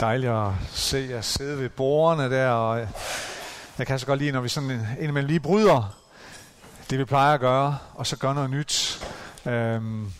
[0.00, 2.88] Dejligt at se jer sidde ved bordene der, og
[3.78, 5.96] jeg kan så godt lide, når vi sådan indimellem lige bryder
[6.90, 9.04] det, vi plejer at gøre, og så gør noget nyt.
[9.46, 10.12] Øhm,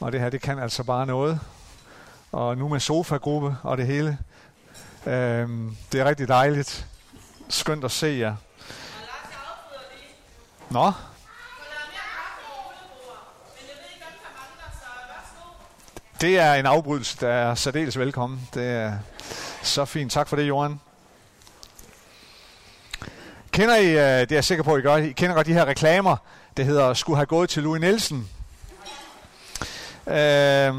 [0.00, 1.40] og det her, det kan altså bare noget.
[2.32, 4.18] Og nu med sofagruppe og det hele.
[5.06, 6.86] Øhm, det er rigtig dejligt.
[7.48, 8.36] Skønt at se jer.
[10.70, 10.92] Nå,
[16.24, 18.48] Det er en afbrydelse, der er særdeles velkommen.
[18.54, 18.92] Det er
[19.62, 20.12] så fint.
[20.12, 20.80] Tak for det, Johan.
[23.50, 25.52] Kender I, øh, det er jeg sikker på, at I gør, I kender godt de
[25.52, 26.16] her reklamer,
[26.56, 28.28] det hedder, skulle have gået til Louis Nielsen.
[30.06, 30.74] Øh,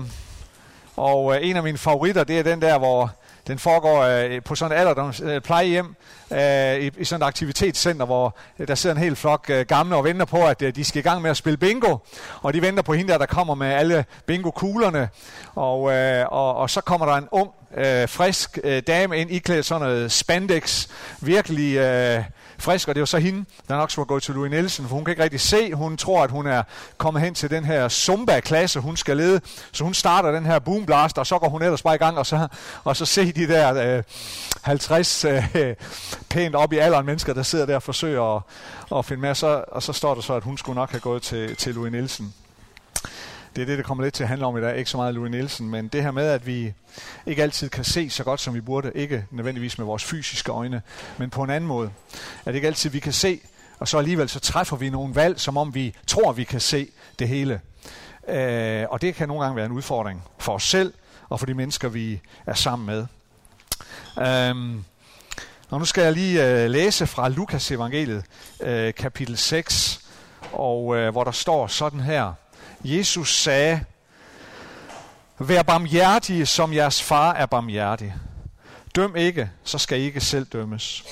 [0.95, 3.11] og øh, en af mine favoritter, det er den der, hvor
[3.47, 5.95] den foregår øh, på sådan et alderdoms øh, plejehjem
[6.31, 9.95] øh, i, i sådan et aktivitetscenter, hvor øh, der sidder en hel flok øh, gamle
[9.95, 11.97] og venter på, at øh, de skal i gang med at spille bingo.
[12.41, 15.09] Og de venter på hende der, der kommer med alle bingo-kuglerne.
[15.55, 19.65] Og, øh, og, og så kommer der en ung, øh, frisk øh, dame ind, iklædt
[19.65, 20.87] sådan noget spandex.
[21.21, 21.75] Virkelig...
[21.75, 22.23] Øh,
[22.57, 24.95] frisk, og det er jo så hende, der nok skulle gå til Louis Nielsen, for
[24.95, 25.73] hun kan ikke rigtig se.
[25.73, 26.63] Hun tror, at hun er
[26.97, 29.41] kommet hen til den her Zumba-klasse, hun skal lede.
[29.71, 32.25] Så hun starter den her boomblaster, og så går hun ellers bare i gang, og
[32.25, 32.47] så,
[32.83, 34.03] og så se de der øh,
[34.61, 35.43] 50 øh,
[36.29, 38.41] pænt op i alderen mennesker, der sidder der og forsøger at,
[38.97, 39.35] at finde med.
[39.35, 41.91] Så, og så står der så, at hun skulle nok have gået til, til Louis
[41.91, 42.33] Nielsen.
[43.55, 44.77] Det er det, det kommer lidt til at handle om i dag.
[44.77, 46.73] Ikke så meget Louis Nielsen, men det her med, at vi
[47.25, 48.91] ikke altid kan se så godt, som vi burde.
[48.95, 50.81] Ikke nødvendigvis med vores fysiske øjne,
[51.17, 51.91] men på en anden måde.
[52.45, 53.39] At ikke altid vi kan se,
[53.79, 56.87] og så alligevel så træffer vi nogle valg, som om vi tror, vi kan se
[57.19, 57.61] det hele.
[58.27, 60.93] Øh, og det kan nogle gange være en udfordring for os selv,
[61.29, 63.05] og for de mennesker, vi er sammen med.
[64.19, 64.75] Øh,
[65.69, 68.23] og nu skal jeg lige øh, læse fra Lukas evangeliet,
[68.61, 70.01] øh, kapitel 6,
[70.51, 72.33] og øh, hvor der står sådan her.
[72.85, 73.85] Jesus sagde,
[75.39, 78.13] Vær barmhjertige, som jeres far er barmhjertig.
[78.95, 81.03] Døm ikke, så skal I ikke selv dømmes.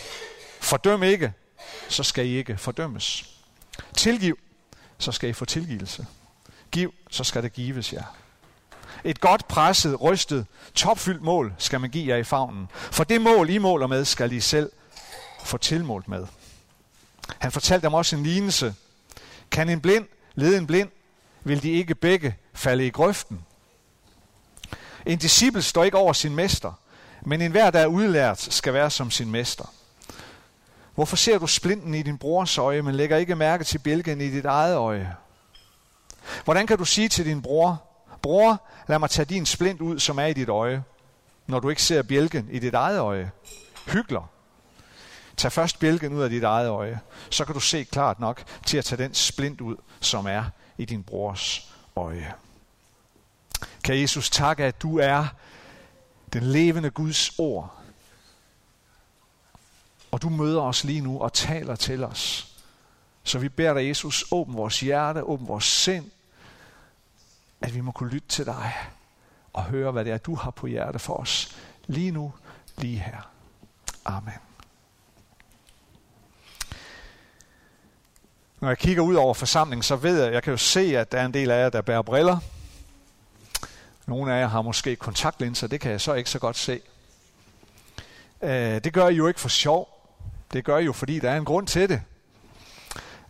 [0.62, 1.34] Fordøm ikke,
[1.90, 3.30] så skal I ikke fordømmes.
[3.94, 4.38] Tilgiv,
[4.98, 6.06] så skal I få tilgivelse.
[6.72, 8.04] Giv, så skal det gives jer.
[9.04, 10.46] Et godt presset, rystet,
[10.76, 12.68] topfyldt mål skal man give jer i favnen.
[12.72, 14.72] For det mål, I måler med, skal I selv
[15.44, 16.28] få tilmålt med.
[17.40, 18.76] Han fortalte dem også en lignelse.
[19.52, 20.06] Kan en blind
[20.36, 20.90] lede en blind?
[21.44, 23.46] Vil de ikke begge falde i grøften?
[25.06, 26.74] En disciple står ikke over sin mester,
[27.22, 29.74] men enhver, der er udlært, skal være som sin mester.
[30.96, 34.30] Hvorfor ser du splinten i din brors øje, men lægger ikke mærke til bjælken i
[34.30, 35.16] dit eget øje?
[36.44, 37.84] Hvordan kan du sige til din bror,
[38.22, 40.84] bror, lad mig tage din splint ud, som er i dit øje,
[41.48, 43.32] når du ikke ser bjælken i dit eget øje?
[43.88, 44.30] Hygler.
[45.38, 47.00] Tag først bjælken ud af dit eget øje,
[47.30, 50.44] så kan du se klart nok til at tage den splint ud, som er
[50.84, 52.34] i din brors øje.
[53.84, 55.28] Kan Jesus takke, at du er
[56.34, 57.76] den levende Guds ord.
[60.12, 62.54] Og du møder os lige nu og taler til os.
[63.24, 66.12] Så vi beder dig, Jesus, åbn vores hjerte, åbn vores sind,
[67.62, 68.74] at vi må kunne lytte til dig
[69.54, 71.56] og høre, hvad det er, du har på hjerte for os.
[71.88, 72.34] Lige nu,
[72.78, 73.30] lige her.
[74.06, 74.53] Amen.
[78.64, 81.20] Når jeg kigger ud over forsamlingen, så ved jeg, jeg kan jo se, at der
[81.20, 82.38] er en del af jer, der bærer briller.
[84.08, 86.80] Nogle af jer har måske kontaktlinser, det kan jeg så ikke så godt se.
[88.42, 89.88] Øh, det gør I jo ikke for sjov.
[90.54, 92.02] Det gør I jo, fordi der er en grund til det.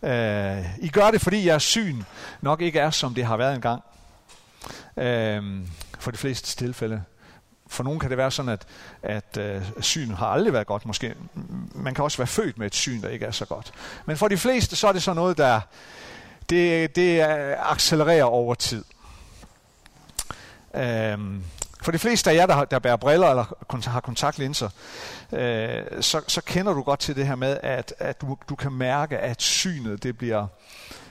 [0.02, 2.02] Øh, I gør det, fordi jeres syn
[2.40, 3.82] nok ikke er, som det har været engang.
[4.96, 5.42] Øh,
[5.98, 7.02] for de fleste tilfælde.
[7.66, 8.66] For nogen kan det være sådan, at,
[9.02, 10.86] at øh, synet har aldrig været godt.
[10.86, 11.14] Måske.
[11.74, 13.72] Man kan også være født med et syn, der ikke er så godt.
[14.06, 15.60] Men for de fleste, så er det så noget, der
[16.50, 17.20] det, det
[17.58, 18.84] accelererer over tid.
[20.74, 21.44] Øhm,
[21.82, 24.68] for de fleste af jer, der, der bærer briller eller har kontaktlinser,
[25.32, 28.72] øh, så, så kender du godt til det her med, at, at du, du kan
[28.72, 30.46] mærke, at synet det bliver,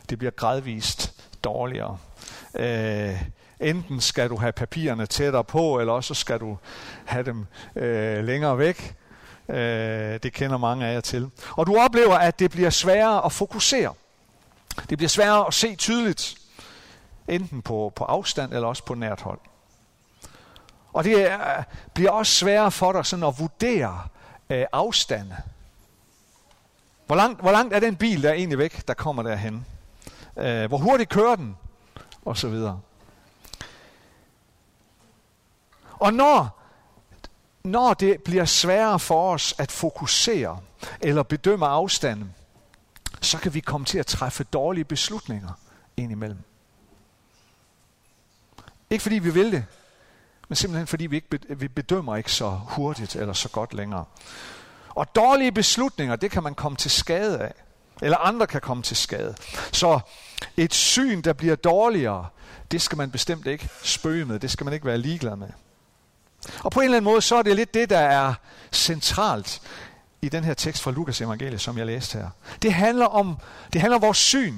[0.10, 1.14] det bliver gradvist
[1.44, 1.98] dårligere.
[2.56, 3.24] Øh,
[3.64, 6.58] enten skal du have papirerne tættere på, eller også skal du
[7.06, 8.96] have dem øh, længere væk.
[9.50, 11.30] Øh, det kender mange af jer til.
[11.50, 13.94] Og du oplever, at det bliver sværere at fokusere.
[14.90, 16.36] Det bliver sværere at se tydeligt,
[17.28, 19.40] enten på, på afstand eller også på nært hold.
[20.94, 21.64] Og det er,
[21.94, 24.08] bliver også sværere for dig sådan at vurdere
[24.50, 25.38] øh, afstande.
[27.06, 29.66] Hvor langt, hvor langt er den bil, der er egentlig væk, der kommer derhen?
[30.38, 31.58] Øh, hvor hurtigt kører den?
[32.26, 32.80] Og så videre.
[36.04, 36.60] Og når,
[37.64, 40.60] når det bliver sværere for os at fokusere
[41.02, 42.36] eller bedømme afstanden,
[43.22, 45.50] så kan vi komme til at træffe dårlige beslutninger
[45.98, 46.38] indimellem.
[48.90, 49.66] Ikke fordi vi vil det,
[50.50, 54.06] men simpelthen fordi vi ikke vi bedømmer ikke så hurtigt eller så godt længere.
[54.90, 57.54] Og dårlige beslutninger, det kan man komme til skade af.
[58.02, 59.36] Eller andre kan komme til skade.
[59.72, 60.00] Så
[60.58, 62.28] et syn, der bliver dårligere,
[62.72, 64.40] det skal man bestemt ikke spøge med.
[64.40, 65.50] Det skal man ikke være ligeglad med.
[66.64, 68.34] Og på en eller anden måde, så er det lidt det, der er
[68.72, 69.62] centralt
[70.22, 72.30] i den her tekst fra Lukas evangeliet, som jeg læste her.
[72.62, 73.38] Det handler om,
[73.74, 74.56] det handler om vores syn.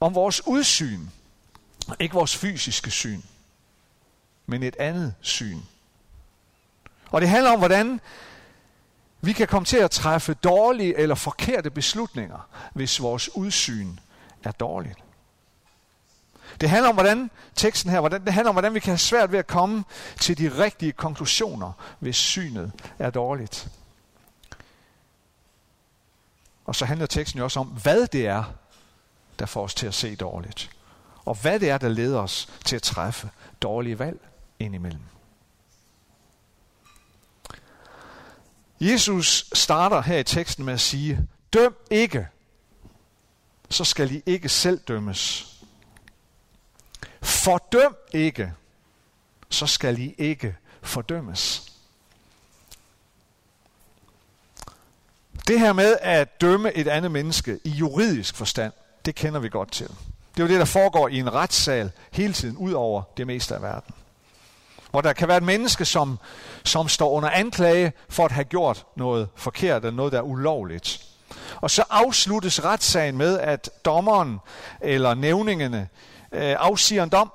[0.00, 1.00] Om vores udsyn.
[2.00, 3.20] Ikke vores fysiske syn,
[4.46, 5.58] men et andet syn.
[7.10, 8.00] Og det handler om, hvordan
[9.20, 13.96] vi kan komme til at træffe dårlige eller forkerte beslutninger, hvis vores udsyn
[14.44, 14.98] er dårligt.
[16.60, 19.32] Det handler om, hvordan teksten her, hvordan, det handler om, hvordan vi kan have svært
[19.32, 19.84] ved at komme
[20.20, 23.68] til de rigtige konklusioner, hvis synet er dårligt.
[26.64, 28.44] Og så handler teksten jo også om, hvad det er,
[29.38, 30.70] der får os til at se dårligt.
[31.24, 33.30] Og hvad det er, der leder os til at træffe
[33.62, 34.20] dårlige valg
[34.58, 35.02] indimellem.
[38.80, 42.28] Jesus starter her i teksten med at sige, døm ikke,
[43.70, 45.51] så skal I ikke selv dømmes.
[47.22, 48.52] Fordøm ikke,
[49.50, 51.72] så skal I ikke fordømmes.
[55.48, 58.72] Det her med at dømme et andet menneske i juridisk forstand,
[59.04, 59.88] det kender vi godt til.
[59.88, 63.54] Det er jo det, der foregår i en retssal hele tiden, ud over det meste
[63.54, 63.94] af verden.
[64.90, 66.18] Hvor der kan være et menneske, som,
[66.64, 71.06] som står under anklage for at have gjort noget forkert, eller noget, der er ulovligt.
[71.60, 74.38] Og så afsluttes retssagen med, at dommeren
[74.80, 75.88] eller nævningene
[76.32, 77.32] øh, afsiger en dom.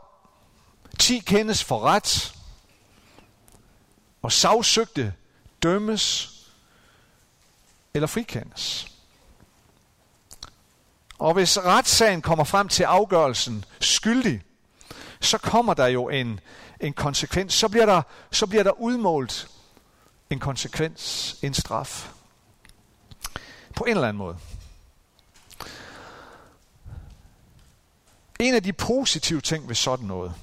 [1.00, 2.34] 10 kendes for ret,
[4.22, 5.14] og sagsøgte
[5.64, 6.34] dømmes
[7.94, 8.88] eller frikendes.
[11.20, 14.42] Og hvis retssagen kommer frem til afgørelsen skyldig,
[15.22, 16.40] så kommer der jo en,
[16.80, 17.54] en konsekvens.
[17.54, 18.02] Så bliver, der,
[18.32, 19.48] så bliver der udmålt
[20.30, 22.10] en konsekvens, en straf.
[23.76, 24.38] På en eller anden måde.
[28.40, 30.34] En af de positive ting ved sådan noget,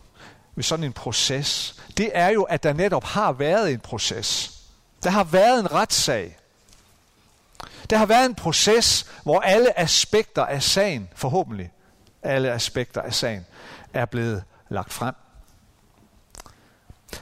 [0.54, 4.52] ved sådan en proces, det er jo, at der netop har været en proces.
[5.02, 6.38] Der har været en retssag.
[7.90, 11.72] Der har været en proces, hvor alle aspekter af sagen, forhåbentlig
[12.22, 13.46] alle aspekter af sagen,
[13.94, 15.14] er blevet lagt frem.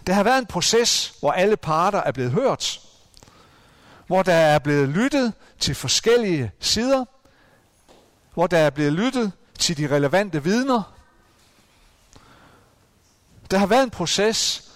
[0.06, 2.80] Der har været en proces, hvor alle parter er blevet hørt,
[4.06, 7.04] hvor der er blevet lyttet til forskellige sider,
[8.34, 10.92] hvor der er blevet lyttet til de relevante vidner.
[13.50, 14.70] Der har været en proces,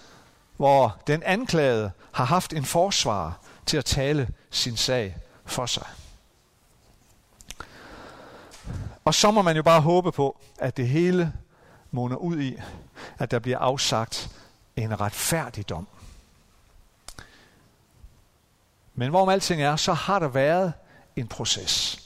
[0.57, 5.87] hvor den anklagede har haft en forsvar til at tale sin sag for sig.
[9.05, 11.33] Og så må man jo bare håbe på, at det hele
[11.91, 12.57] munder ud i,
[13.19, 14.31] at der bliver afsagt
[14.77, 15.89] en retfærdig dom.
[18.95, 20.73] Men hvorom alting er, så har der været
[21.17, 22.06] en proces.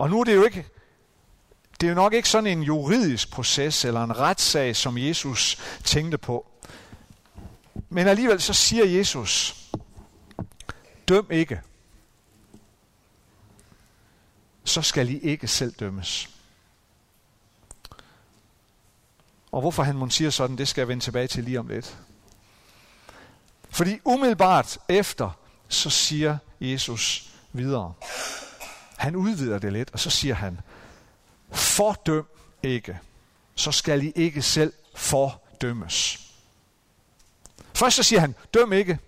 [0.00, 0.66] Og nu er det jo ikke,
[1.80, 6.18] det er jo nok ikke sådan en juridisk proces eller en retssag, som Jesus tænkte
[6.18, 6.46] på.
[7.88, 9.56] Men alligevel så siger Jesus,
[11.08, 11.60] døm ikke.
[14.64, 16.30] Så skal I ikke selv dømmes.
[19.52, 21.98] Og hvorfor han må siger sådan, det skal jeg vende tilbage til lige om lidt.
[23.70, 25.30] Fordi umiddelbart efter,
[25.68, 27.94] så siger Jesus videre.
[29.00, 30.60] Han udvider det lidt, og så siger han,
[31.50, 32.26] fordøm
[32.62, 33.00] ikke,
[33.54, 36.30] så skal I ikke selv fordømmes.
[37.74, 38.98] Først så siger han, døm ikke.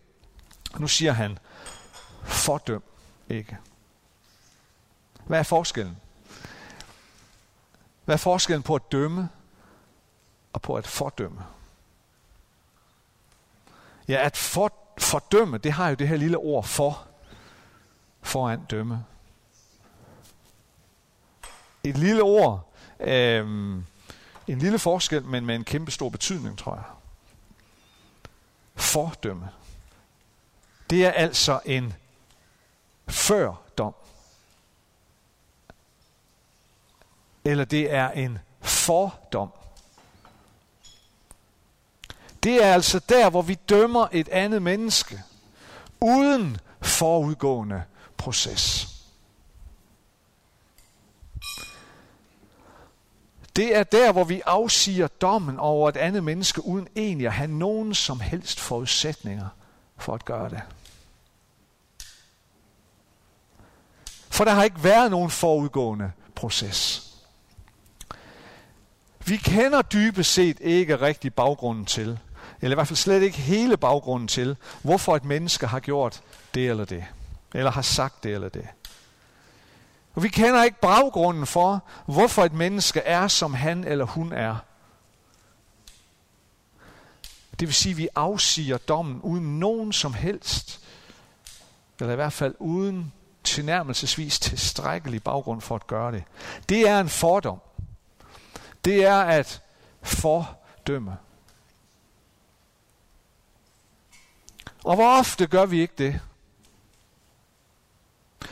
[0.78, 1.38] Nu siger han,
[2.24, 2.82] fordøm
[3.28, 3.58] ikke.
[5.26, 5.96] Hvad er forskellen?
[8.04, 9.28] Hvad er forskellen på at dømme
[10.52, 11.40] og på at fordømme?
[14.08, 17.06] Ja, at for, fordømme, det har jo det her lille ord for,
[18.22, 19.04] foran dømme.
[21.84, 23.46] Et lille ord, øh,
[24.46, 26.84] en lille forskel, men med en kæmpe stor betydning, tror jeg.
[28.74, 29.48] Fordømme.
[30.90, 31.94] Det er altså en
[33.08, 33.94] førdom.
[37.44, 39.52] Eller det er en fordom.
[42.42, 45.22] Det er altså der, hvor vi dømmer et andet menneske,
[46.00, 47.82] uden forudgående
[48.16, 48.91] proces.
[53.56, 57.50] Det er der, hvor vi afsiger dommen over et andet menneske, uden egentlig at have
[57.50, 59.48] nogen som helst forudsætninger
[59.98, 60.62] for at gøre det.
[64.30, 67.08] For der har ikke været nogen forudgående proces.
[69.26, 72.18] Vi kender dybest set ikke rigtig baggrunden til,
[72.60, 76.22] eller i hvert fald slet ikke hele baggrunden til, hvorfor et menneske har gjort
[76.54, 77.04] det eller det,
[77.54, 78.68] eller har sagt det eller det.
[80.14, 84.56] Og vi kender ikke baggrunden for, hvorfor et menneske er, som han eller hun er.
[87.60, 90.80] Det vil sige, at vi afsiger dommen uden nogen som helst,
[92.00, 93.12] eller i hvert fald uden
[93.44, 96.24] tilnærmelsesvis tilstrækkelig baggrund for at gøre det.
[96.68, 97.60] Det er en fordom.
[98.84, 99.62] Det er at
[100.02, 101.16] fordømme.
[104.84, 106.20] Og hvor ofte gør vi ikke det?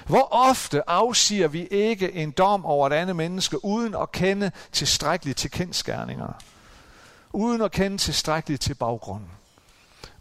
[0.07, 5.39] Hvor ofte afsiger vi ikke en dom over et andet menneske, uden at kende tilstrækkeligt
[5.39, 6.33] til kendskærninger?
[7.33, 9.31] Uden at kende tilstrækkeligt til baggrunden?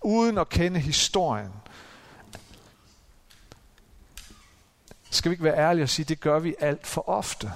[0.01, 1.51] Uden at kende historien?
[5.09, 7.51] Skal vi ikke være ærlige og sige, at det gør vi alt for ofte?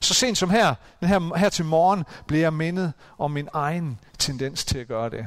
[0.00, 4.00] Så sent som her, den her, her til morgen, blev jeg mindet om min egen
[4.18, 5.26] tendens til at gøre det.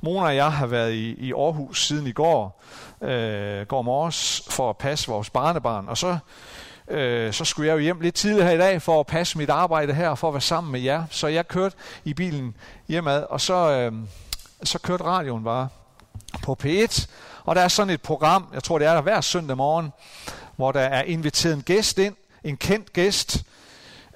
[0.00, 2.62] Mona og jeg har været i, i Aarhus siden i går,
[3.02, 6.18] øh, går morges for at passe vores barnebarn, og så,
[6.88, 9.50] øh, så skulle jeg jo hjem lidt tidligere her i dag for at passe mit
[9.50, 11.04] arbejde her, og for at være sammen med jer.
[11.10, 12.56] Så jeg kørte i bilen
[12.88, 13.92] hjemad, og så, øh,
[14.62, 15.68] så kørte radioen bare
[16.42, 17.06] på P1,
[17.44, 19.92] og der er sådan et program, jeg tror det er der hver søndag morgen,
[20.56, 23.44] hvor der er inviteret en gæst ind, en kendt gæst,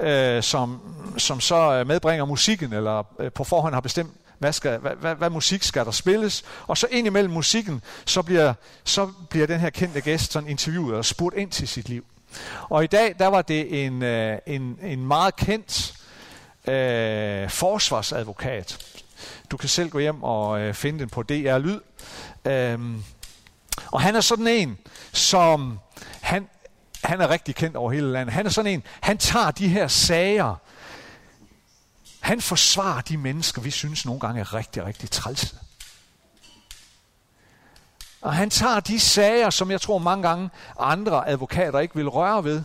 [0.01, 0.81] øh, som,
[1.17, 5.14] som så øh, medbringer musikken, eller øh, på forhånd har bestemt, hvad, skal, hvad, hvad,
[5.14, 8.54] hvad musik skal der spilles, og så ind imellem musikken, så bliver,
[8.85, 12.04] så bliver den her kendte gæst sådan interviewet og spurgt ind til sit liv.
[12.68, 15.94] Og i dag, der var det en, øh, en, en meget kendt
[16.68, 18.78] øh, forsvarsadvokat.
[19.50, 21.80] Du kan selv gå hjem og øh, finde den på DR Lyd.
[22.44, 23.04] Øhm,
[23.87, 24.78] og han er sådan en,
[25.12, 25.78] som
[26.20, 26.49] han,
[27.04, 28.35] han er rigtig kendt over hele landet.
[28.35, 30.54] Han er sådan en, han tager de her sager,
[32.31, 35.57] han forsvarer de mennesker, vi synes nogle gange er rigtig, rigtig trælse.
[38.21, 42.45] Og han tager de sager, som jeg tror mange gange andre advokater ikke vil røre
[42.45, 42.63] ved.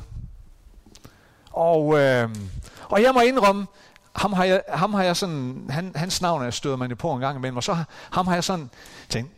[1.51, 2.29] Og, øh,
[2.89, 3.67] og jeg må indrømme,
[4.15, 7.13] ham har jeg, ham har jeg sådan, han, hans navn er støder man jo på
[7.13, 8.69] en gang imellem, og så ham har jeg sådan
[9.09, 9.31] tænkt,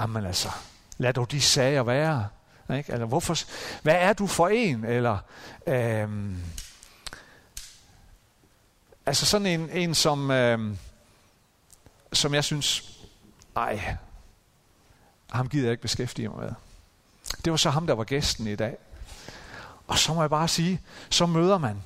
[0.00, 0.48] jamen altså,
[0.98, 2.28] lad dog de sager være.
[2.76, 2.92] Ikke?
[2.92, 3.36] Eller hvorfor,
[3.82, 4.84] hvad er du for en?
[4.84, 5.18] Eller,
[5.66, 6.08] øh,
[9.06, 10.76] altså sådan en, en som, øh,
[12.12, 12.98] som jeg synes,
[13.56, 13.96] ej,
[15.30, 16.52] ham gider jeg ikke beskæftige mig med.
[17.44, 18.76] Det var så ham, der var gæsten i dag.
[19.86, 20.80] Og så må jeg bare sige,
[21.10, 21.82] så møder man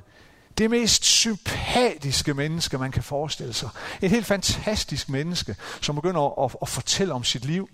[0.58, 3.68] det mest sympatiske menneske, man kan forestille sig.
[4.02, 7.68] Et helt fantastisk menneske, som begynder at, at, at fortælle om sit liv.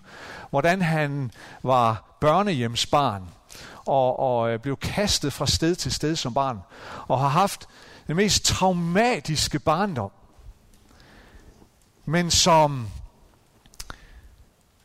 [0.51, 1.31] Hvordan han
[1.63, 3.29] var børnehjemsbarn
[3.87, 6.61] og, og øh, blev kastet fra sted til sted som barn.
[7.09, 7.69] Og har haft
[8.07, 10.11] den mest traumatiske barndom.
[12.05, 12.89] Men som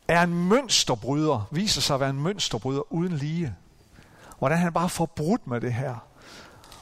[0.08, 3.54] er en mønsterbryder, viser sig at være en mønsterbryder uden lige.
[4.38, 5.96] Hvordan han bare får brudt med det her.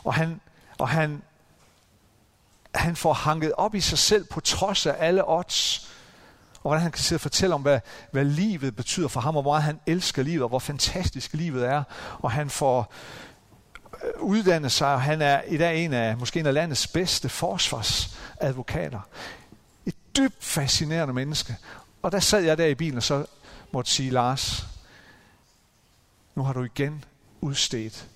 [0.05, 0.41] Og han,
[0.79, 1.23] og han,
[2.75, 5.91] han får hanket op i sig selv på trods af alle odds.
[6.55, 7.81] Og hvordan han kan sidde og fortælle om, hvad,
[8.13, 11.67] hvad livet betyder for ham, og hvor meget han elsker livet, og hvor fantastisk livet
[11.67, 11.83] er.
[12.19, 12.93] Og han får
[14.19, 19.01] uddannet sig, og han er i dag en af, måske en af landets bedste forsvarsadvokater.
[19.87, 21.57] Et dybt fascinerende menneske.
[22.03, 23.27] Og der sad jeg der i bilen, og så
[23.73, 24.67] måtte sige, Lars,
[26.35, 27.05] nu har du igen
[27.41, 28.07] udstedt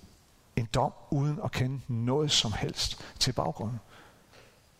[0.56, 3.80] en dom uden at kende noget som helst til baggrunden.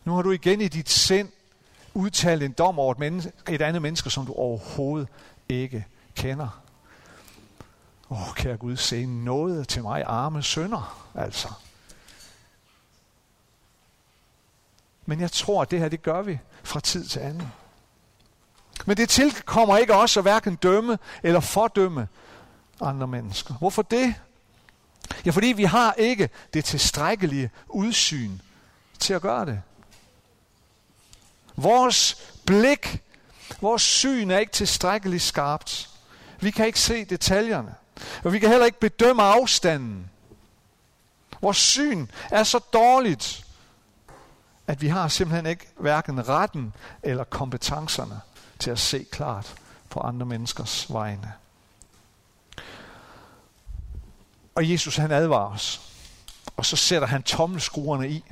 [0.04, 1.28] Nu har du igen i dit sind
[1.94, 5.08] udtalt en dom over et, menneske, et andet menneske, som du overhovedet
[5.48, 6.62] ikke kender.
[8.12, 11.48] Åh, oh, kære Gud, se noget til mig, arme sønder, altså.
[15.06, 17.52] Men jeg tror, at det her, det gør vi fra tid til anden.
[18.86, 22.08] Men det tilkommer ikke os at hverken dømme eller fordømme
[22.80, 23.54] andre mennesker.
[23.54, 24.14] Hvorfor det?
[25.26, 28.38] Ja, fordi vi har ikke det tilstrækkelige udsyn
[28.98, 29.62] til at gøre det.
[31.56, 32.16] Vores
[32.46, 33.02] blik,
[33.60, 35.90] vores syn er ikke tilstrækkeligt skarpt.
[36.40, 37.74] Vi kan ikke se detaljerne.
[38.24, 40.10] Og vi kan heller ikke bedømme afstanden.
[41.42, 43.44] Vores syn er så dårligt,
[44.66, 48.20] at vi har simpelthen ikke hverken retten eller kompetencerne
[48.58, 49.54] til at se klart
[49.90, 51.32] på andre menneskers vegne.
[54.54, 55.80] Og Jesus han advarer os.
[56.56, 58.24] Og så sætter han tommelskruerne i.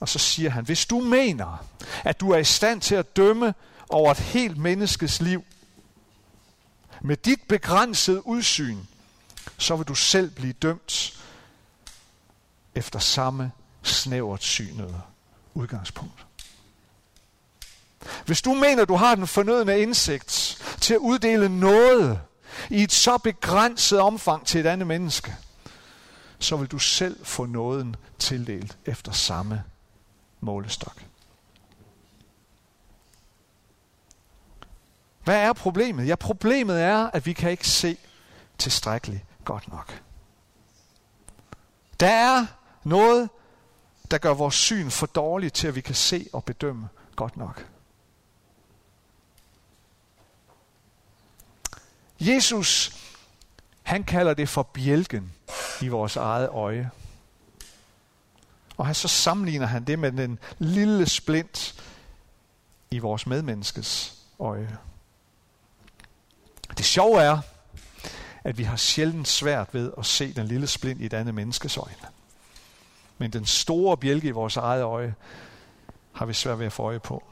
[0.00, 1.64] Og så siger han, hvis du mener,
[2.04, 3.54] at du er i stand til at dømme
[3.88, 5.44] over et helt menneskes liv,
[7.02, 8.78] med dit begrænsede udsyn,
[9.58, 11.20] så vil du selv blive dømt
[12.74, 13.52] efter samme
[13.82, 15.00] snævert synede
[15.54, 16.26] udgangspunkt.
[18.26, 22.20] Hvis du mener, du har den fornødne indsigt til at uddele noget
[22.70, 25.36] i et så begrænset omfang til et andet menneske,
[26.38, 29.62] så vil du selv få nåden tildelt efter samme
[30.40, 31.07] målestok.
[35.28, 36.06] Hvad er problemet?
[36.06, 37.96] Ja, problemet er, at vi kan ikke se
[38.58, 40.02] tilstrækkeligt godt nok.
[42.00, 42.46] Der er
[42.84, 43.30] noget,
[44.10, 47.66] der gør vores syn for dårligt til, at vi kan se og bedømme godt nok.
[52.20, 52.96] Jesus,
[53.82, 55.32] han kalder det for bjælken
[55.80, 56.90] i vores eget øje.
[58.76, 61.84] Og han så sammenligner han det med den lille splint
[62.90, 64.78] i vores medmenneskes øje.
[66.78, 67.38] Det sjove er,
[68.44, 71.76] at vi har sjældent svært ved at se den lille splint i et andet menneskes
[71.76, 72.08] øjne.
[73.18, 75.14] Men den store bjælke i vores eget øje
[76.12, 77.24] har vi svært ved at få øje på.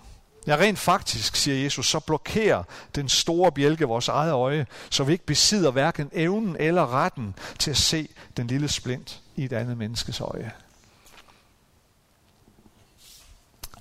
[0.46, 2.62] Ja, rent faktisk, siger Jesus, så blokerer
[2.94, 7.70] den store bjælke vores eget øje, så vi ikke besidder hverken evnen eller retten til
[7.70, 10.52] at se den lille splint i et andet menneskes øje.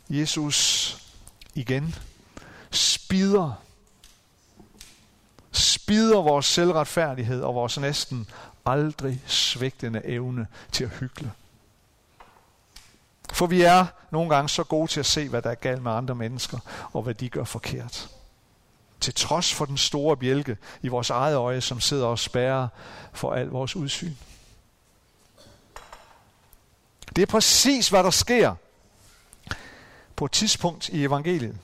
[0.09, 0.97] Jesus
[1.55, 1.95] igen
[2.71, 3.64] spider
[5.85, 8.27] spider vores selvretfærdighed og vores næsten
[8.65, 11.31] aldrig svigtende evne til at hygge.
[13.33, 15.91] For vi er nogle gange så gode til at se, hvad der er galt med
[15.91, 16.59] andre mennesker,
[16.93, 18.09] og hvad de gør forkert.
[18.99, 22.67] Til trods for den store bjælke i vores eget øje, som sidder og spærrer
[23.13, 24.13] for al vores udsyn.
[27.15, 28.55] Det er præcis, hvad der sker
[30.15, 31.57] på et tidspunkt i evangeliet,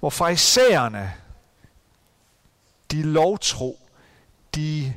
[0.00, 1.12] hvor farisæerne,
[2.94, 3.78] de lovtro,
[4.54, 4.94] de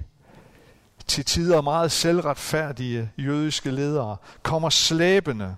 [1.08, 5.56] til tider meget selvretfærdige jødiske ledere kommer slæbende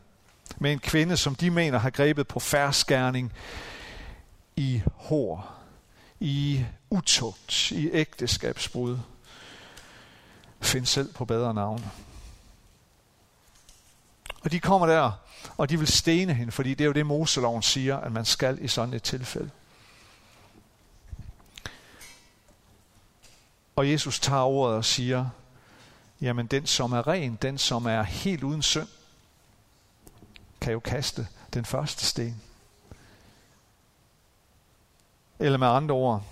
[0.58, 3.34] med en kvinde, som de mener har grebet på færskærning
[4.56, 5.56] i hår,
[6.20, 8.98] i utugt, i ægteskabsbrud.
[10.62, 11.92] Find selv på bedre navne.
[14.44, 15.12] Og de kommer der,
[15.58, 18.58] og de vil stene hende, fordi det er jo det, Moseloven siger, at man skal
[18.62, 19.50] i sådan et tilfælde.
[23.80, 25.26] Og Jesus tager ordet og siger,
[26.22, 28.88] jamen den som er ren, den som er helt uden synd,
[30.62, 32.42] kan jo kaste den første sten.
[35.40, 36.24] Eller med andre ord,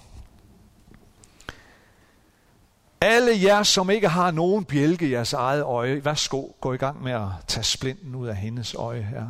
[3.02, 7.04] alle jer, som ikke har nogen bjælke i jeres eget øje, værsgo, gå i gang
[7.04, 9.30] med at tage splinten ud af hendes øje her.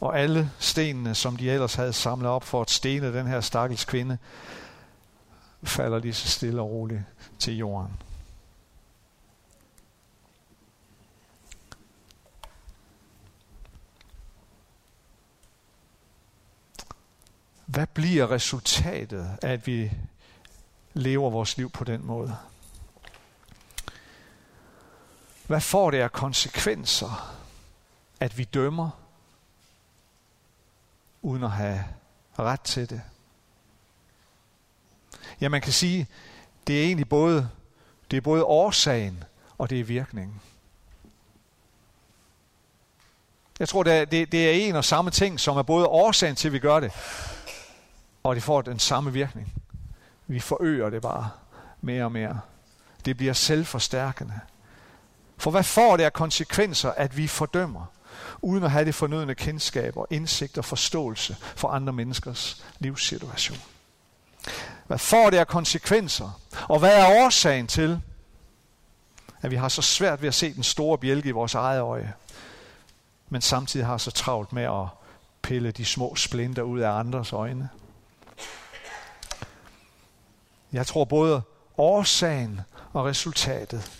[0.00, 3.84] Og alle stenene, som de ellers havde samlet op for at stene den her stakkels
[3.84, 4.18] kvinde,
[5.62, 7.02] falder lige så stille og roligt
[7.38, 7.92] til jorden.
[17.66, 19.92] Hvad bliver resultatet af, at vi
[20.94, 22.36] lever vores liv på den måde?
[25.46, 27.36] Hvad får det af konsekvenser,
[28.20, 28.90] at vi dømmer,
[31.22, 31.84] uden at have
[32.38, 33.02] ret til det?
[35.40, 36.06] Ja, man kan sige,
[36.66, 37.48] det er egentlig både,
[38.10, 39.24] det er både årsagen
[39.58, 40.40] og det er virkningen.
[43.58, 46.36] Jeg tror, det er, det, det er en og samme ting, som er både årsagen
[46.36, 46.92] til, at vi gør det,
[48.22, 49.52] og det får den samme virkning.
[50.26, 51.30] Vi forøger det bare
[51.80, 52.40] mere og mere.
[53.04, 54.40] Det bliver selvforstærkende.
[55.36, 57.84] For hvad får det af konsekvenser, at vi fordømmer,
[58.42, 63.58] uden at have det fornødne kendskab og indsigt og forståelse for andre menneskers livssituation?
[64.88, 66.40] Hvad får det af konsekvenser?
[66.68, 68.00] Og hvad er årsagen til,
[69.42, 72.14] at vi har så svært ved at se den store bjælke i vores eget øje,
[73.28, 74.86] men samtidig har så travlt med at
[75.42, 77.68] pille de små splinter ud af andres øjne?
[80.72, 81.42] Jeg tror både
[81.78, 82.60] årsagen
[82.92, 83.90] og resultatet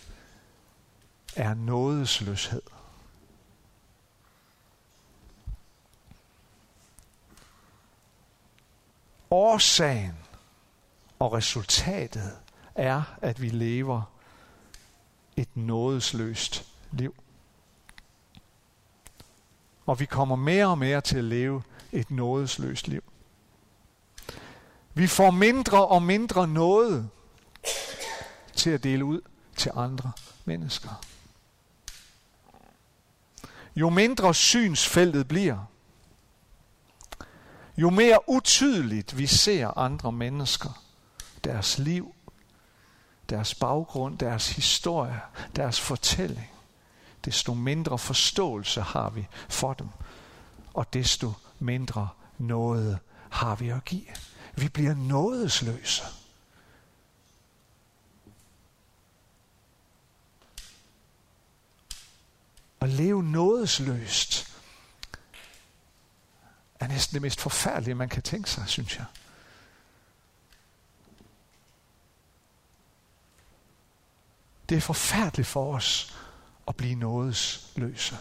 [1.37, 2.63] er nådesløshed.
[9.31, 10.28] Årsagen
[11.19, 12.39] og resultatet
[12.75, 14.03] er, at vi lever
[15.37, 17.15] et nådesløst liv.
[19.87, 23.03] Og vi kommer mere og mere til at leve et nådesløst liv.
[24.95, 27.11] Vi får mindre og mindre noget
[28.55, 29.21] til at dele ud
[29.57, 30.13] til andre
[30.45, 31.03] mennesker.
[33.77, 35.59] Jo mindre synsfeltet bliver,
[37.77, 40.88] jo mere utydeligt vi ser andre mennesker,
[41.45, 42.15] deres liv,
[43.29, 45.21] deres baggrund, deres historie,
[45.57, 46.51] deres fortælling,
[47.25, 49.89] desto mindre forståelse har vi for dem,
[50.75, 52.99] og desto mindre noget
[53.31, 54.07] har vi at give.
[54.55, 56.03] Vi bliver nådesløse.
[62.81, 64.57] At leve nådesløst
[66.81, 69.05] er næsten det mest forfærdelige, man kan tænke sig, synes jeg.
[74.69, 76.17] Det er forfærdeligt for os
[76.69, 78.17] at blive nådesløse.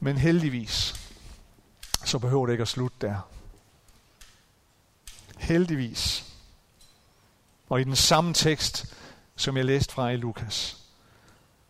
[0.00, 0.94] Men heldigvis,
[2.04, 3.20] så behøver det ikke at slutte der.
[5.38, 6.24] Heldigvis.
[7.68, 8.96] Og i den samme tekst,
[9.36, 10.76] som jeg læste fra i Lukas,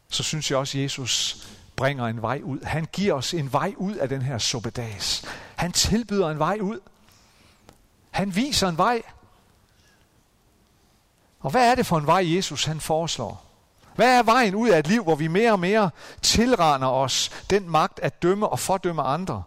[0.09, 2.61] så synes jeg også, at Jesus bringer en vej ud.
[2.65, 5.25] Han giver os en vej ud af den her suppedags.
[5.57, 6.81] Han tilbyder en vej ud.
[8.15, 9.03] Han viser en vej.
[11.41, 13.45] Og hvad er det for en vej, Jesus han foreslår?
[13.95, 15.91] Hvad er vejen ud af et liv, hvor vi mere og mere
[16.23, 19.43] tilraner os den magt at dømme og fordømme andre?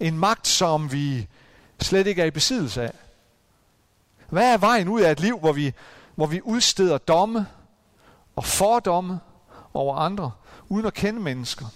[0.00, 1.28] En magt, som vi
[1.80, 2.92] slet ikke er i besiddelse af.
[4.28, 5.72] Hvad er vejen ud af et liv, hvor vi,
[6.14, 7.46] hvor vi udsteder domme
[8.36, 9.20] og fordomme
[9.74, 10.32] over andre,
[10.68, 11.66] uden at kende mennesker,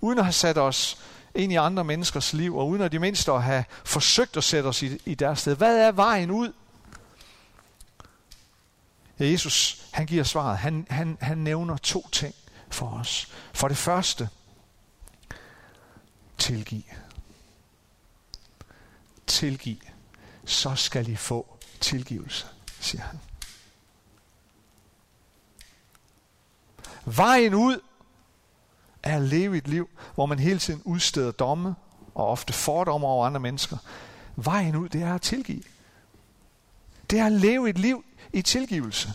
[0.00, 0.98] uden at have sat os
[1.34, 4.66] ind i andre menneskers liv, og uden at de mindste at have forsøgt at sætte
[4.66, 5.56] os i, i deres sted.
[5.56, 6.52] Hvad er vejen ud?
[9.18, 10.58] Ja, Jesus, han giver svaret.
[10.58, 12.34] Han, han, han nævner to ting
[12.70, 13.28] for os.
[13.52, 14.28] For det første,
[16.38, 16.82] tilgiv.
[19.26, 19.76] Tilgiv.
[20.44, 22.46] Så skal I få tilgivelse,
[22.80, 23.20] siger han.
[27.04, 27.80] Vejen ud
[29.08, 31.74] er at leve et liv, hvor man hele tiden udsteder domme,
[32.14, 33.76] og ofte fordomme over andre mennesker.
[34.36, 35.62] Vejen ud, det er at tilgive.
[37.10, 39.12] Det er at leve et liv i tilgivelse.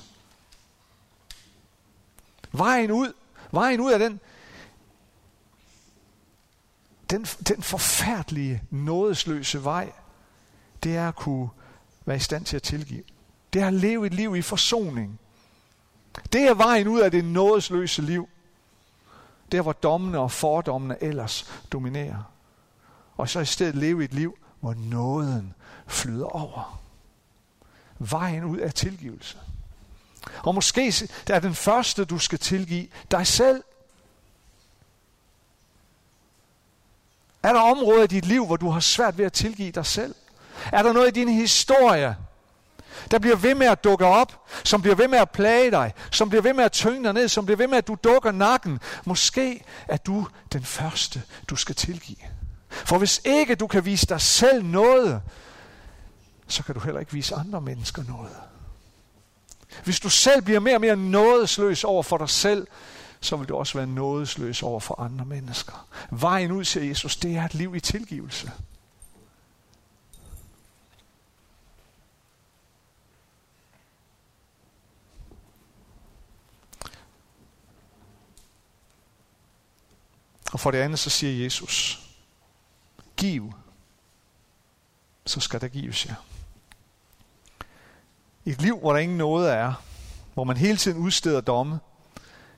[2.52, 3.14] Vejen ud,
[3.52, 4.20] vejen ud af den,
[7.10, 9.92] den, den forfærdelige, nådesløse vej,
[10.84, 11.50] det er at kunne
[12.06, 13.04] være i stand til at tilgive.
[13.54, 15.20] Det er at leve et liv i forsoning.
[16.34, 18.30] Det er vejen ud af det nådesløse liv.
[19.54, 22.32] Der hvor dommene og fordommene ellers dominerer.
[23.18, 25.54] Og så i stedet leve et liv, hvor nåden
[25.88, 26.82] flyder over.
[28.00, 29.38] Vejen ud af tilgivelse.
[30.44, 33.64] Og måske det er den første, du skal tilgive dig selv.
[37.44, 40.16] Er der områder i dit liv, hvor du har svært ved at tilgive dig selv?
[40.72, 42.16] Er der noget i din historie,
[43.12, 46.30] der bliver ved med at dukke op, som bliver ved med at plage dig, som
[46.30, 48.80] bliver ved med at tynge dig ned, som bliver ved med at du dukker nakken.
[49.06, 52.18] Måske er du den første, du skal tilgive.
[52.70, 55.22] For hvis ikke du kan vise dig selv noget,
[56.48, 58.36] så kan du heller ikke vise andre mennesker noget.
[59.84, 62.68] Hvis du selv bliver mere og mere nådesløs over for dig selv,
[63.22, 65.88] så vil du også være nådesløs over for andre mennesker.
[66.12, 68.52] Vejen ud til Jesus, det er et liv i tilgivelse.
[80.54, 82.04] Og for det andet, så siger Jesus,
[83.18, 83.54] giv,
[85.26, 86.16] så skal der gives jer.
[88.46, 89.84] Et liv, hvor der ingen noget er,
[90.34, 91.80] hvor man hele tiden udsteder domme,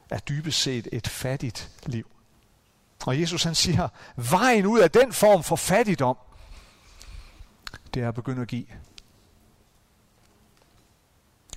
[0.10, 2.12] er dybest set et fattigt liv.
[3.06, 6.18] Og Jesus han siger, vejen ud af den form for fattigdom,
[7.94, 8.68] det er at begynde at give.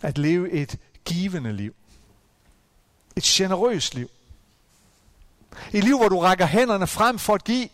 [0.02, 1.74] At leve et givende liv.
[3.16, 4.10] Et generøst liv.
[5.72, 7.68] Et liv, hvor du rækker hænderne frem for at give,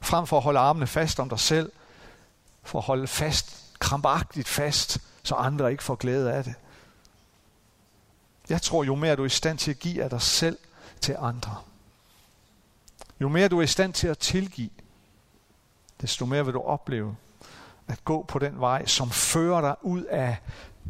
[0.00, 1.72] frem for at holde armene fast om dig selv,
[2.62, 6.54] for at holde fast, krampagtigt fast, så andre ikke får glæde af det.
[8.48, 10.58] Jeg tror, jo mere du er i stand til at give af dig selv
[11.00, 11.56] til andre,
[13.20, 14.70] jo mere du er i stand til at tilgive,
[16.00, 17.16] desto mere vil du opleve
[17.88, 20.36] at gå på den vej, som fører dig ud af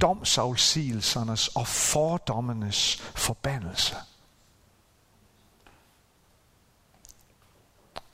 [0.01, 3.97] domsafsigelsernes og fordommenes forbandelse.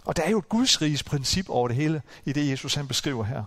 [0.08, 3.24] Og der er jo et gudsriges princip over det hele, i det Jesus han beskriver
[3.24, 3.44] her.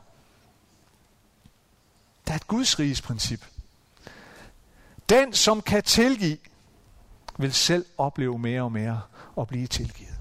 [2.28, 3.46] Der er et gudsriges princip.
[5.10, 6.38] Den, som kan tilgive,
[7.38, 9.02] vil selv opleve mere og mere
[9.40, 10.20] at blive tilgivet.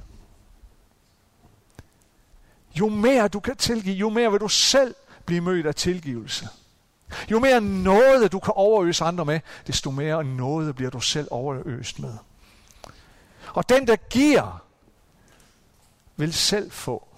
[2.74, 6.48] Jo mere du kan tilgive, jo mere vil du selv blive mødt af tilgivelse.
[7.30, 11.98] Jo mere noget du kan overøse andre med, desto mere noget bliver du selv overøst
[11.98, 12.14] med.
[13.54, 14.69] Og den, der giver,
[16.20, 17.08] vil selv få.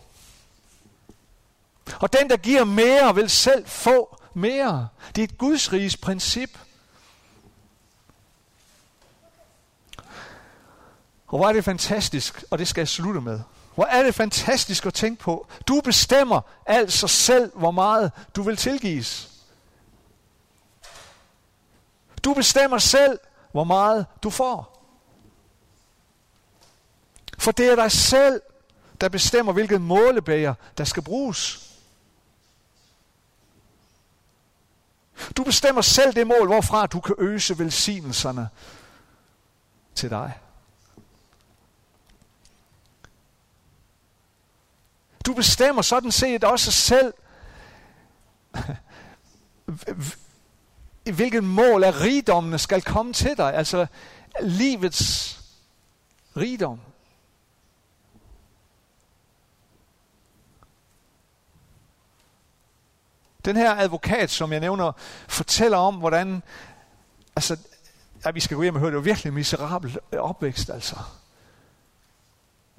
[2.01, 4.89] Og den, der giver mere, vil selv få mere.
[5.15, 6.59] Det er et Guds riges princip.
[11.27, 13.41] Og hvor er det fantastisk, og det skal jeg slutte med.
[13.75, 15.47] Hvor er det fantastisk at tænke på.
[15.69, 19.31] Du bestemmer altså selv, hvor meget du vil tilgives.
[22.25, 23.19] Du bestemmer selv,
[23.53, 24.73] hvor meget du får.
[27.39, 28.41] For det er dig selv,
[29.03, 31.69] der bestemmer, hvilket målebæger, der skal bruges.
[35.37, 38.49] Du bestemmer selv det mål, hvorfra du kan øse velsignelserne
[39.95, 40.39] til dig.
[45.27, 47.15] Du bestemmer sådan set også selv,
[51.17, 53.55] hvilket mål af rigdommene skal komme til dig.
[53.55, 53.87] Altså
[54.41, 55.41] livets
[56.37, 56.92] rigdom.
[63.45, 64.93] Den her advokat, som jeg nævner,
[65.29, 66.43] fortæller om, hvordan,
[67.37, 67.57] altså,
[68.25, 70.97] ja, vi skal gå hjem og høre, det var virkelig en miserabel opvækst, altså.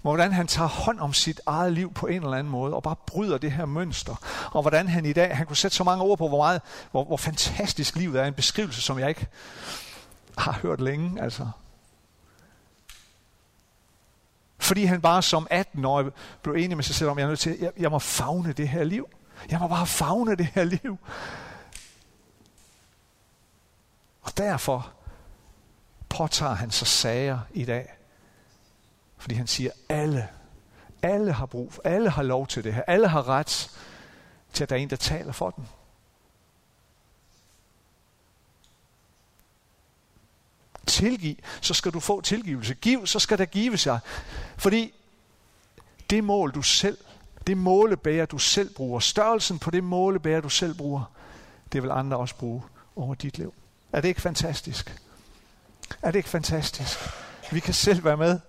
[0.02, 2.96] Hvordan han tager hånd om sit eget liv på en eller anden måde, og bare
[3.08, 4.16] bryder det her mønster.
[4.52, 7.04] Og hvordan han i dag, han kunne sætte så mange ord på, hvor, meget, hvor,
[7.04, 8.26] hvor fantastisk livet er.
[8.26, 9.28] En beskrivelse, som jeg ikke
[10.38, 11.48] har hørt længe, altså.
[14.60, 17.58] Fordi han bare som 18-årig blev enig med sig selv om, jeg er nødt til,
[17.60, 19.10] jeg, jeg må fagne det her liv.
[19.50, 20.98] Jeg må bare fagne det her liv.
[24.22, 24.94] Og derfor
[26.10, 27.94] påtager han sig sager i dag.
[29.18, 30.30] Fordi han siger, alle,
[31.02, 32.84] alle har brug, alle har lov til det her.
[32.88, 33.72] Alle har ret
[34.54, 35.66] til, at der er en, der taler for dem.
[40.88, 42.74] Tilgiv, så skal du få tilgivelse.
[42.74, 44.00] Giv, så skal der give sig.
[44.58, 44.94] Fordi
[46.10, 46.98] det mål, du selv
[47.48, 51.12] det målebæger, du selv bruger, størrelsen på det målebæger, du selv bruger,
[51.72, 52.64] det vil andre også bruge
[52.96, 53.54] over dit liv.
[53.92, 55.02] Er det ikke fantastisk?
[56.02, 57.00] Er det ikke fantastisk?
[57.52, 58.40] Vi kan selv være med.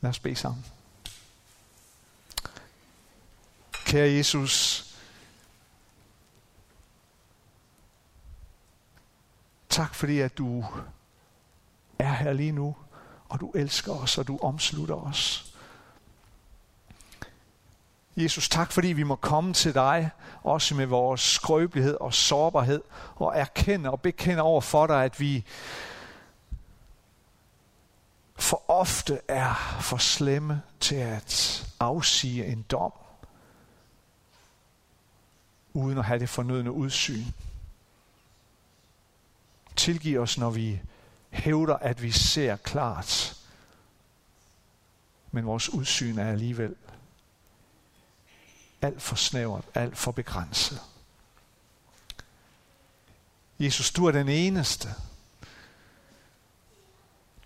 [0.00, 0.64] Lad os bede sammen.
[3.72, 4.84] Kære Jesus,
[9.68, 10.64] tak fordi at du
[11.98, 12.76] er her lige nu
[13.28, 15.52] og du elsker os, og du omslutter os.
[18.16, 20.10] Jesus, tak fordi vi må komme til dig,
[20.42, 22.82] også med vores skrøbelighed og sårbarhed,
[23.14, 25.44] og erkende og bekende over for dig, at vi
[28.36, 32.92] for ofte er for slemme til at afsige en dom,
[35.72, 37.24] uden at have det fornødne udsyn.
[39.76, 40.80] Tilgiv os, når vi
[41.30, 43.36] hævder, at vi ser klart,
[45.32, 46.74] men vores udsyn er alligevel
[48.82, 50.80] alt for snævert, alt for begrænset.
[53.58, 54.88] Jesus, du er den eneste.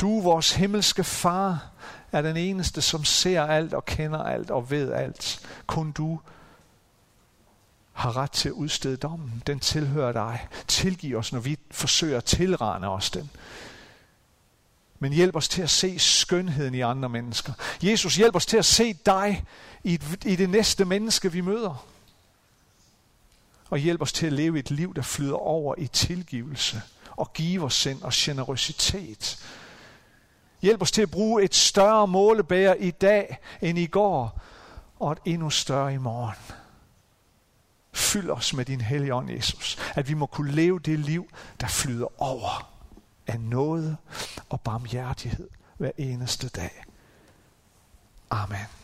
[0.01, 1.71] Du, vores himmelske far,
[2.13, 5.49] er den eneste, som ser alt og kender alt og ved alt.
[5.67, 6.21] Kun du
[7.93, 9.43] har ret til at udstede dommen.
[9.47, 10.49] Den tilhører dig.
[10.69, 13.31] Tilgiv os, når vi forsøger at tilrane os den
[15.03, 17.53] men hjælp os til at se skønheden i andre mennesker.
[17.83, 19.45] Jesus, hjælp os til at se dig
[19.85, 21.87] i, i det næste menneske, vi møder.
[23.71, 27.69] Og hjælp os til at leve et liv, der flyder over i tilgivelse og giver
[27.69, 29.39] sind og generøsitet.
[30.61, 34.41] Hjælp os til at bruge et større målebæger i dag end i går,
[35.01, 36.57] og et endnu større i morgen.
[37.93, 41.29] Fyld os med din hellige ånd, Jesus, at vi må kunne leve det liv,
[41.61, 42.72] der flyder over
[43.27, 43.97] af noget
[44.49, 46.85] og barmhjertighed hver eneste dag.
[48.31, 48.82] Amen.